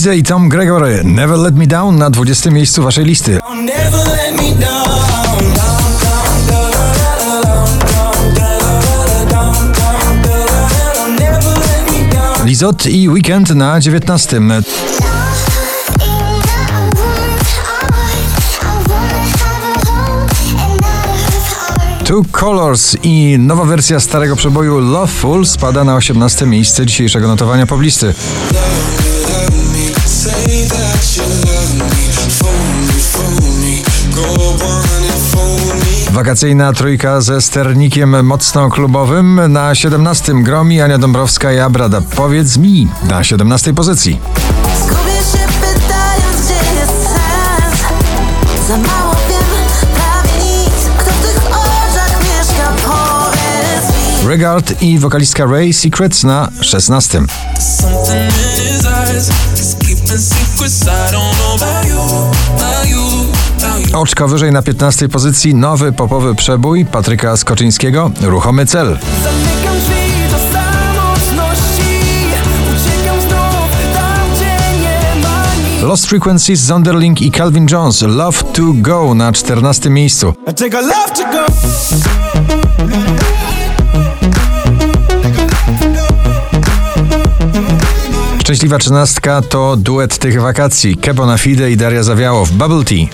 Lize 0.00 0.16
i 0.16 0.22
Tom 0.22 0.48
Gregory. 0.48 1.04
Never 1.04 1.38
Let 1.38 1.56
Me 1.56 1.66
Down 1.66 1.98
na 1.98 2.10
20 2.10 2.50
miejscu 2.50 2.82
waszej 2.82 3.04
listy. 3.04 3.38
Lizot 12.44 12.86
i 12.86 13.08
Weekend 13.08 13.50
na 13.50 13.80
19. 13.80 14.40
Two 22.04 22.24
Colors 22.32 22.96
i 23.02 23.36
nowa 23.38 23.64
wersja 23.64 24.00
starego 24.00 24.36
przeboju 24.36 24.78
Loveful 24.78 25.46
spada 25.46 25.84
na 25.84 25.96
18 25.96 26.46
miejsce 26.46 26.86
dzisiejszego 26.86 27.28
notowania 27.28 27.66
poblisty. 27.66 28.14
Wakacyjna 36.20 36.72
trójka 36.72 37.20
ze 37.20 37.40
sternikiem 37.40 38.26
mocno 38.26 38.70
klubowym 38.70 39.40
na 39.48 39.74
17 39.74 40.42
gromi 40.42 40.80
Ania 40.80 40.98
Dąbrowska 40.98 41.52
i 41.52 41.58
Abrada. 41.58 42.00
Powiedz 42.16 42.56
mi 42.56 42.88
na 43.08 43.24
17 43.24 43.74
pozycji. 43.74 44.20
Zgubię 44.78 45.12
się 45.12 45.46
pytając, 45.60 46.44
gdzie 46.44 46.80
jest 46.80 46.92
sens 46.92 47.80
Za 48.68 48.76
mało 48.76 49.16
wiem, 49.28 49.94
prawie 49.94 50.46
nic 50.46 50.88
Kto 50.98 51.10
w 51.10 51.22
tych 51.22 51.46
oczach 51.46 52.18
mieszka, 52.22 52.72
powiedz 52.84 54.22
mi 54.22 54.28
Regard 54.28 54.82
i 54.82 54.98
wokalistka 54.98 55.44
Ray 55.44 55.72
Secrets 55.72 56.24
na 56.24 56.48
16. 56.60 57.22
Oczko 63.92 64.28
wyżej 64.28 64.52
na 64.52 64.62
15 64.62 65.08
pozycji 65.08 65.54
nowy 65.54 65.92
popowy 65.92 66.34
przebój 66.34 66.86
Patryka 66.86 67.36
Skoczyńskiego 67.36 68.10
Ruchomy 68.20 68.66
cel. 68.66 68.98
Lost 75.82 76.06
Frequencies, 76.06 76.60
Zonderling 76.60 77.22
i 77.22 77.30
Calvin 77.30 77.66
Jones 77.70 78.02
Love 78.02 78.42
to 78.52 78.62
Go 78.74 79.14
na 79.14 79.32
14 79.32 79.90
miejscu. 79.90 80.34
Szczęśliwa 88.50 88.78
trzynastka 88.78 89.42
to 89.42 89.76
duet 89.76 90.18
tych 90.18 90.40
wakacji 90.40 90.96
Kebo 90.96 91.26
na 91.26 91.38
Fide 91.38 91.70
i 91.70 91.76
Daria 91.76 92.02
Zawiałow 92.02 92.50
Bubble 92.50 92.84
Tea. 92.84 93.06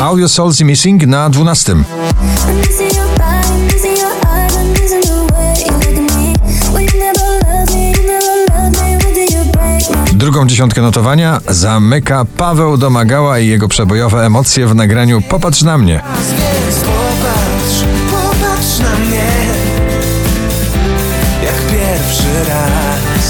Audio 0.00 0.28
Souls 0.28 0.60
i 0.60 0.64
Missing 0.64 1.06
na 1.06 1.30
12. 1.30 1.72
I'm 1.72 2.56
missing 2.56 2.96
your 2.96 3.08
body, 3.18 3.74
missing 3.74 3.98
your 3.98 4.12
eyes, 4.26 4.56
I'm 4.56 4.70
missing 4.72 5.02
the 5.02 5.34
way 5.34 5.54
you 5.66 5.72
look 5.72 5.84
at 5.84 6.16
me. 6.16 6.34
When 6.72 6.84
you 6.84 7.00
never 7.00 7.26
loved 7.46 7.74
me, 7.74 7.90
you 7.90 8.06
never 8.06 8.36
loved 8.50 8.82
me. 8.82 8.96
When 9.04 9.14
did 9.14 9.30
you 9.30 9.44
break 9.52 10.12
my 10.12 10.18
Drugą 10.18 10.46
dziesiątkę 10.46 10.82
notowania 10.82 11.40
zamyka 11.48 12.24
Paweł 12.36 12.76
Domagała 12.76 13.38
i 13.38 13.46
jego 13.46 13.68
przebojowe 13.68 14.26
emocje 14.26 14.66
w 14.66 14.74
nagraniu 14.74 15.22
Popatrz 15.22 15.62
na 15.62 15.78
mnie. 15.78 16.02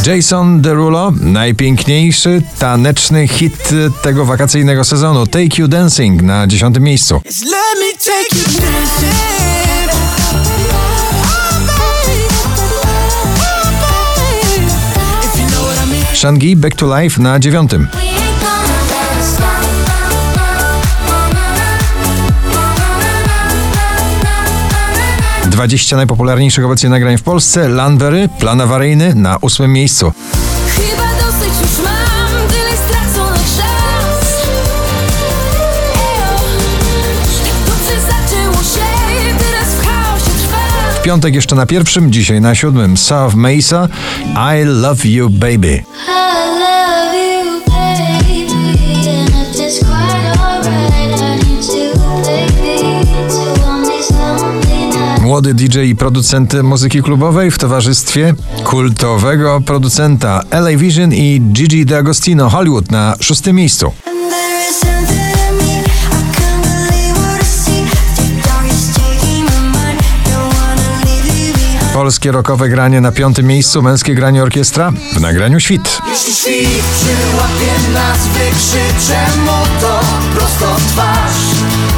Jason 0.07 0.61
Derulo, 0.61 1.13
najpiękniejszy 1.21 2.43
taneczny 2.59 3.29
hit 3.29 3.69
tego 4.03 4.25
wakacyjnego 4.25 4.85
sezonu 4.85 5.27
Take 5.27 5.63
You 5.63 5.69
Dancing 5.69 6.23
na 6.23 6.47
10 6.47 6.79
miejscu. 6.81 7.21
Shangi 16.15 16.57
Back 16.57 16.77
to 16.77 17.01
Life 17.01 17.23
na 17.23 17.39
9. 17.39 17.71
20 25.65 25.97
najpopularniejszych 25.97 26.65
obecnie 26.65 26.89
nagrań 26.89 27.19
w 27.19 27.23
Polsce. 27.23 27.69
Landwery, 27.69 28.29
plan 28.39 28.61
awaryjny 28.61 29.15
na 29.15 29.41
8 29.41 29.73
miejscu. 29.73 30.13
Chyba 30.69 31.09
dosyć 31.15 31.61
już 31.61 31.85
mam 31.85 32.49
Tyle 32.49 32.77
stracony 32.87 33.39
czas 33.39 34.43
Ejo. 35.95 36.39
Tak 37.45 37.67
dobrze 37.67 38.01
zaczęło 38.01 38.55
się 38.55 39.35
Teraz 39.39 39.75
w 39.75 39.87
chaosie 39.87 40.25
trwa. 40.25 41.01
W 41.01 41.03
piątek 41.03 41.35
jeszcze 41.35 41.57
na 41.57 41.67
pierwszym, 41.67 42.13
dzisiaj 42.13 42.41
na 42.41 42.55
siódmym. 42.55 42.97
South 42.97 43.35
Mesa 43.35 43.89
I 44.35 44.65
Love 44.65 45.09
You 45.09 45.31
Baby. 45.31 45.85
Młody 55.35 55.55
DJ 55.55 55.79
i 55.79 55.97
producent 55.97 56.55
muzyki 56.63 57.03
klubowej 57.03 57.51
w 57.51 57.59
towarzystwie 57.59 58.35
kultowego 58.65 59.61
producenta 59.61 60.43
LA 60.51 60.77
Vision 60.77 61.15
i 61.15 61.41
Gigi 61.41 61.87
D'Agostino 61.87 62.51
Hollywood 62.51 62.91
na 62.91 63.17
szóstym 63.21 63.57
miejscu. 63.57 63.93
Polskie 71.95 72.33
rockowe 72.33 72.69
granie 72.69 73.01
na 73.01 73.13
piątym 73.13 73.47
miejscu, 73.47 73.83
męskie 73.83 74.15
granie 74.15 74.43
orkiestra 74.43 74.93
w 75.13 75.21
nagraniu 75.21 75.61
Świt. 75.61 75.99
Jeśli 76.11 76.35
świt 76.35 76.85
przyłapie 76.97 77.75
prosto 80.35 80.77
twarz. 80.89 81.45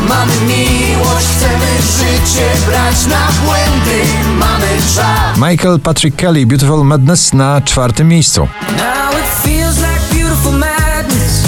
Mamy 0.09 0.33
miłość, 0.41 1.27
chcemy 1.37 1.67
życie 1.99 2.66
na 2.87 3.29
błędy, 3.45 4.03
mamy 4.39 4.67
czas. 4.95 5.51
Michael 5.51 5.81
Patrick 5.81 6.17
Kelly 6.17 6.47
Beautiful 6.47 6.85
Madness 6.85 7.33
na 7.33 7.61
czwartym 7.61 8.09
miejscu. 8.09 8.49
Like 9.77 10.15
beautiful 10.15 10.53
madness, 10.53 11.43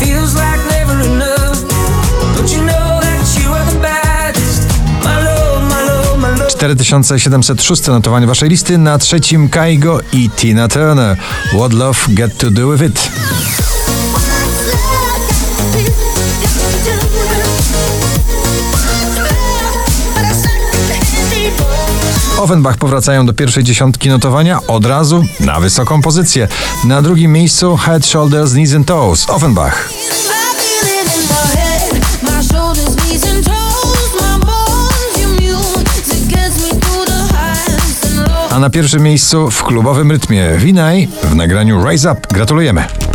feels 0.00 0.34
like 0.34 0.58
never 0.70 1.06
enough. 1.06 1.58
Don't 2.36 2.52
you 2.52 2.62
know 2.62 3.00
that 3.00 3.42
you 3.42 3.54
are 3.54 3.64
the 3.72 3.78
baddest? 3.78 4.62
My 5.04 5.24
love, 5.24 5.62
my 5.68 5.82
love, 5.86 6.18
my 6.18 6.38
love. 6.38 6.50
4706 6.50 7.86
notowanie 7.88 8.26
waszej 8.26 8.48
listy, 8.48 8.78
na 8.78 8.98
trzecim 8.98 9.48
Kaigo 9.48 10.00
i 10.12 10.30
Tina 10.30 10.68
Turner. 10.68 11.16
What 11.52 11.72
Love 11.72 11.98
Get 12.08 12.38
To 12.38 12.50
Do 12.50 12.68
With 12.68 12.82
It. 12.82 13.10
Offenbach 22.38 22.76
powracają 22.76 23.26
do 23.26 23.32
pierwszej 23.32 23.64
dziesiątki 23.64 24.08
notowania 24.08 24.60
od 24.66 24.86
razu 24.86 25.24
na 25.40 25.60
wysoką 25.60 26.02
pozycję. 26.02 26.48
Na 26.84 27.02
drugim 27.02 27.32
miejscu 27.32 27.76
Head, 27.76 28.06
Shoulders, 28.06 28.52
Knees 28.52 28.74
and 28.74 28.86
Toes. 28.86 29.30
Offenbach. 29.30 29.90
A 38.50 38.58
na 38.58 38.70
pierwszym 38.70 39.02
miejscu 39.02 39.50
w 39.50 39.62
klubowym 39.62 40.10
rytmie 40.10 40.50
Winaj 40.56 41.08
w 41.22 41.34
nagraniu 41.34 41.88
Rise 41.88 42.12
Up. 42.12 42.20
Gratulujemy. 42.30 43.07